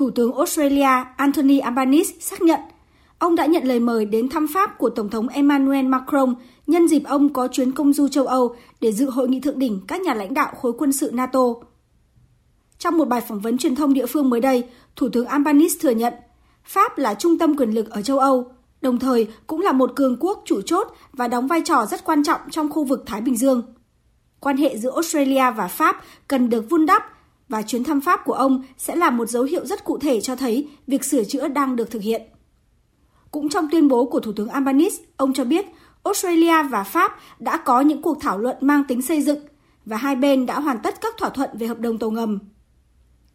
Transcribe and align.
Thủ 0.00 0.10
tướng 0.10 0.34
Australia 0.36 1.04
Anthony 1.16 1.58
Albanese 1.58 2.14
xác 2.20 2.42
nhận 2.42 2.60
ông 3.18 3.36
đã 3.36 3.46
nhận 3.46 3.64
lời 3.64 3.80
mời 3.80 4.04
đến 4.04 4.28
thăm 4.28 4.46
Pháp 4.54 4.78
của 4.78 4.90
Tổng 4.90 5.10
thống 5.10 5.28
Emmanuel 5.28 5.86
Macron 5.86 6.34
nhân 6.66 6.88
dịp 6.88 7.02
ông 7.04 7.32
có 7.32 7.48
chuyến 7.48 7.72
công 7.72 7.92
du 7.92 8.08
châu 8.08 8.26
Âu 8.26 8.56
để 8.80 8.92
dự 8.92 9.10
hội 9.10 9.28
nghị 9.28 9.40
thượng 9.40 9.58
đỉnh 9.58 9.80
các 9.88 10.00
nhà 10.00 10.14
lãnh 10.14 10.34
đạo 10.34 10.52
khối 10.60 10.72
quân 10.78 10.92
sự 10.92 11.10
NATO. 11.12 11.40
Trong 12.78 12.98
một 12.98 13.04
bài 13.08 13.20
phỏng 13.20 13.40
vấn 13.40 13.58
truyền 13.58 13.74
thông 13.74 13.94
địa 13.94 14.06
phương 14.06 14.30
mới 14.30 14.40
đây, 14.40 14.64
Thủ 14.96 15.08
tướng 15.08 15.26
Albanese 15.26 15.78
thừa 15.80 15.90
nhận 15.90 16.14
Pháp 16.64 16.98
là 16.98 17.14
trung 17.14 17.38
tâm 17.38 17.56
quyền 17.56 17.70
lực 17.70 17.90
ở 17.90 18.02
châu 18.02 18.18
Âu, 18.18 18.52
đồng 18.80 18.98
thời 18.98 19.28
cũng 19.46 19.60
là 19.60 19.72
một 19.72 19.92
cường 19.96 20.16
quốc 20.20 20.42
chủ 20.44 20.60
chốt 20.60 20.88
và 21.12 21.28
đóng 21.28 21.46
vai 21.46 21.62
trò 21.64 21.86
rất 21.86 22.04
quan 22.04 22.24
trọng 22.24 22.40
trong 22.50 22.68
khu 22.68 22.84
vực 22.84 23.02
Thái 23.06 23.20
Bình 23.20 23.36
Dương. 23.36 23.62
Quan 24.40 24.56
hệ 24.56 24.78
giữa 24.78 24.92
Australia 24.94 25.50
và 25.56 25.68
Pháp 25.68 25.96
cần 26.28 26.50
được 26.50 26.70
vun 26.70 26.86
đắp 26.86 27.02
và 27.50 27.62
chuyến 27.62 27.84
thăm 27.84 28.00
Pháp 28.00 28.20
của 28.24 28.32
ông 28.32 28.62
sẽ 28.78 28.96
là 28.96 29.10
một 29.10 29.28
dấu 29.28 29.42
hiệu 29.42 29.66
rất 29.66 29.84
cụ 29.84 29.98
thể 29.98 30.20
cho 30.20 30.36
thấy 30.36 30.68
việc 30.86 31.04
sửa 31.04 31.24
chữa 31.24 31.48
đang 31.48 31.76
được 31.76 31.90
thực 31.90 32.02
hiện. 32.02 32.22
Cũng 33.30 33.48
trong 33.48 33.68
tuyên 33.70 33.88
bố 33.88 34.06
của 34.06 34.20
Thủ 34.20 34.32
tướng 34.32 34.48
Albanese, 34.48 35.04
ông 35.16 35.32
cho 35.32 35.44
biết 35.44 35.66
Australia 36.04 36.62
và 36.62 36.84
Pháp 36.84 37.18
đã 37.38 37.56
có 37.56 37.80
những 37.80 38.02
cuộc 38.02 38.18
thảo 38.20 38.38
luận 38.38 38.56
mang 38.60 38.84
tính 38.84 39.02
xây 39.02 39.22
dựng 39.22 39.38
và 39.84 39.96
hai 39.96 40.16
bên 40.16 40.46
đã 40.46 40.60
hoàn 40.60 40.78
tất 40.82 41.00
các 41.00 41.14
thỏa 41.18 41.30
thuận 41.30 41.50
về 41.54 41.66
hợp 41.66 41.78
đồng 41.78 41.98
tàu 41.98 42.10
ngầm. 42.10 42.38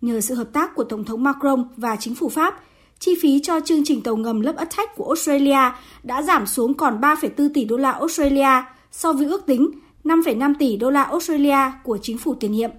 Nhờ 0.02 0.22
sự 0.22 0.36
hợp 0.36 0.54
tác 0.54 0.76
của 0.76 0.84
Tổng 0.84 1.04
thống 1.04 1.24
Macron 1.24 1.68
và 1.78 1.96
chính 1.96 2.16
phủ 2.16 2.30
Pháp, 2.30 2.64
chi 3.00 3.16
phí 3.22 3.40
cho 3.44 3.60
chương 3.60 3.84
trình 3.86 4.02
tàu 4.02 4.16
ngầm 4.16 4.42
lớp 4.42 4.56
Attack 4.56 4.96
của 4.96 5.06
Australia 5.06 5.72
đã 6.04 6.22
giảm 6.22 6.46
xuống 6.46 6.74
còn 6.74 7.02
3,4 7.02 7.50
tỷ 7.54 7.66
đô 7.66 7.78
la 7.78 7.92
Australia 7.92 8.64
so 8.92 9.14
với 9.14 9.26
ước 9.26 9.46
tính 9.46 9.72
5,5 10.04 10.54
tỷ 10.60 10.78
đô 10.78 10.90
la 10.90 11.04
Australia 11.04 11.72
của 11.84 11.98
chính 12.02 12.18
phủ 12.18 12.36
tiền 12.36 12.52
nhiệm. 12.52 12.72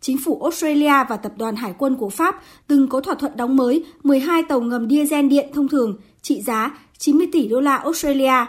Chính 0.00 0.18
phủ 0.24 0.42
Australia 0.42 1.04
và 1.08 1.16
tập 1.16 1.32
đoàn 1.36 1.56
Hải 1.56 1.74
quân 1.78 1.96
của 1.96 2.10
Pháp 2.10 2.42
từng 2.66 2.88
có 2.88 3.00
thỏa 3.00 3.14
thuận 3.14 3.36
đóng 3.36 3.56
mới 3.56 3.84
12 4.02 4.42
tàu 4.42 4.60
ngầm 4.60 4.90
diesel 4.90 5.28
điện 5.28 5.50
thông 5.54 5.68
thường 5.68 5.96
trị 6.22 6.42
giá 6.42 6.78
90 6.98 7.26
tỷ 7.32 7.48
đô 7.48 7.60
la 7.60 7.76
Australia. 7.76 8.46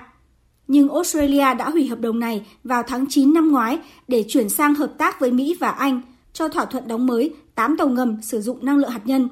Nhưng 0.67 0.89
Australia 0.89 1.53
đã 1.53 1.69
hủy 1.69 1.87
hợp 1.87 1.99
đồng 1.99 2.19
này 2.19 2.45
vào 2.63 2.83
tháng 2.87 3.05
9 3.09 3.33
năm 3.33 3.51
ngoái 3.51 3.79
để 4.07 4.25
chuyển 4.27 4.49
sang 4.49 4.75
hợp 4.75 4.93
tác 4.97 5.19
với 5.19 5.31
Mỹ 5.31 5.57
và 5.59 5.69
Anh 5.69 6.01
cho 6.33 6.49
thỏa 6.49 6.65
thuận 6.65 6.87
đóng 6.87 7.05
mới 7.05 7.33
8 7.55 7.77
tàu 7.77 7.87
ngầm 7.87 8.21
sử 8.21 8.41
dụng 8.41 8.65
năng 8.65 8.77
lượng 8.77 8.89
hạt 8.89 9.01
nhân. 9.05 9.29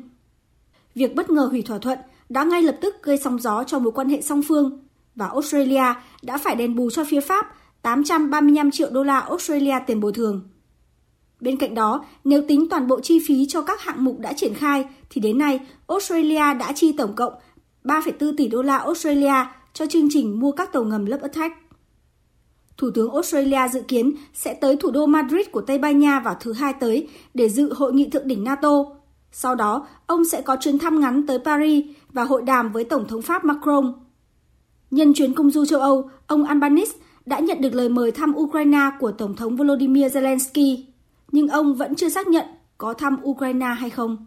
Việc 0.95 1.15
bất 1.15 1.29
ngờ 1.29 1.47
hủy 1.51 1.61
thỏa 1.61 1.77
thuận 1.77 1.99
đã 2.29 2.43
ngay 2.43 2.61
lập 2.61 2.77
tức 2.81 2.95
gây 3.03 3.17
sóng 3.17 3.39
gió 3.39 3.63
cho 3.63 3.79
mối 3.79 3.91
quan 3.91 4.09
hệ 4.09 4.21
song 4.21 4.41
phương 4.47 4.79
và 5.15 5.27
Australia 5.27 5.93
đã 6.21 6.37
phải 6.37 6.55
đền 6.55 6.75
bù 6.75 6.89
cho 6.89 7.03
phía 7.03 7.21
Pháp 7.21 7.55
835 7.81 8.71
triệu 8.71 8.89
đô 8.91 9.03
la 9.03 9.19
Australia 9.19 9.75
tiền 9.87 9.99
bồi 9.99 10.13
thường. 10.13 10.49
Bên 11.39 11.57
cạnh 11.57 11.75
đó, 11.75 12.05
nếu 12.23 12.43
tính 12.47 12.69
toàn 12.69 12.87
bộ 12.87 12.99
chi 12.99 13.19
phí 13.27 13.45
cho 13.45 13.61
các 13.61 13.81
hạng 13.81 14.03
mục 14.03 14.19
đã 14.19 14.33
triển 14.33 14.53
khai, 14.53 14.85
thì 15.09 15.21
đến 15.21 15.37
nay 15.37 15.59
Australia 15.87 16.53
đã 16.59 16.71
chi 16.75 16.91
tổng 16.97 17.15
cộng 17.15 17.33
3,4 17.83 18.33
tỷ 18.37 18.47
đô 18.47 18.61
la 18.61 18.77
Australia 18.77 19.45
cho 19.73 19.85
chương 19.85 20.07
trình 20.09 20.39
mua 20.39 20.51
các 20.51 20.73
tàu 20.73 20.83
ngầm 20.83 21.05
lớp 21.05 21.21
Attack. 21.21 21.55
Thủ 22.77 22.89
tướng 22.91 23.11
Australia 23.11 23.67
dự 23.73 23.81
kiến 23.81 24.13
sẽ 24.33 24.53
tới 24.53 24.75
thủ 24.75 24.91
đô 24.91 25.05
Madrid 25.05 25.47
của 25.51 25.61
Tây 25.61 25.77
Ban 25.77 25.99
Nha 25.99 26.19
vào 26.19 26.35
thứ 26.39 26.53
hai 26.53 26.73
tới 26.79 27.07
để 27.33 27.49
dự 27.49 27.73
hội 27.73 27.93
nghị 27.93 28.09
thượng 28.09 28.27
đỉnh 28.27 28.43
NATO. 28.43 28.85
Sau 29.31 29.55
đó, 29.55 29.87
ông 30.07 30.25
sẽ 30.25 30.41
có 30.41 30.57
chuyến 30.59 30.79
thăm 30.79 30.99
ngắn 30.99 31.27
tới 31.27 31.39
Paris 31.39 31.85
và 32.13 32.23
hội 32.23 32.41
đàm 32.41 32.71
với 32.71 32.83
Tổng 32.83 33.07
thống 33.07 33.21
Pháp 33.21 33.45
Macron. 33.45 33.93
Nhân 34.91 35.13
chuyến 35.13 35.33
công 35.33 35.51
du 35.51 35.65
châu 35.65 35.79
Âu, 35.79 36.09
ông 36.27 36.43
Albanese 36.43 36.97
đã 37.25 37.39
nhận 37.39 37.61
được 37.61 37.73
lời 37.73 37.89
mời 37.89 38.11
thăm 38.11 38.33
Ukraine 38.35 38.89
của 38.99 39.11
Tổng 39.11 39.35
thống 39.35 39.55
Volodymyr 39.55 40.17
Zelensky 40.17 40.83
nhưng 41.31 41.47
ông 41.47 41.75
vẫn 41.75 41.95
chưa 41.95 42.09
xác 42.09 42.27
nhận 42.27 42.45
có 42.77 42.93
thăm 42.93 43.17
Ukraine 43.23 43.67
hay 43.67 43.89
không. 43.89 44.25